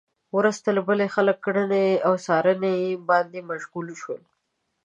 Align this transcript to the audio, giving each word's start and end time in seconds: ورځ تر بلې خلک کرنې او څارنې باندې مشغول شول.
ورځ 0.37 0.55
تر 0.65 0.77
بلې 0.87 1.07
خلک 1.15 1.37
کرنې 1.45 1.87
او 2.07 2.13
څارنې 2.25 2.75
باندې 3.09 3.39
مشغول 3.49 3.87
شول. 4.01 4.21